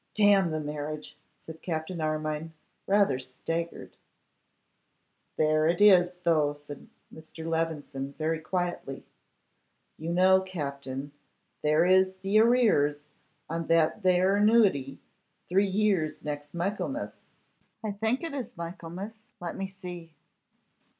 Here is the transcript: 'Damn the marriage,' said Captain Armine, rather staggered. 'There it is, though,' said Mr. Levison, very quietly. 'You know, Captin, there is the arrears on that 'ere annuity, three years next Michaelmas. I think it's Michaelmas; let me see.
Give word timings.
'Damn 0.15 0.49
the 0.49 0.59
marriage,' 0.59 1.15
said 1.45 1.61
Captain 1.61 2.01
Armine, 2.01 2.53
rather 2.87 3.19
staggered. 3.19 3.97
'There 5.37 5.67
it 5.67 5.79
is, 5.79 6.13
though,' 6.23 6.53
said 6.53 6.89
Mr. 7.13 7.47
Levison, 7.47 8.13
very 8.13 8.39
quietly. 8.39 9.05
'You 9.99 10.09
know, 10.11 10.41
Captin, 10.41 11.11
there 11.61 11.85
is 11.85 12.15
the 12.15 12.39
arrears 12.39 13.03
on 13.47 13.67
that 13.67 14.03
'ere 14.03 14.37
annuity, 14.37 14.99
three 15.47 15.67
years 15.67 16.23
next 16.23 16.55
Michaelmas. 16.55 17.15
I 17.83 17.91
think 17.91 18.23
it's 18.23 18.57
Michaelmas; 18.57 19.27
let 19.39 19.55
me 19.55 19.67
see. 19.67 20.15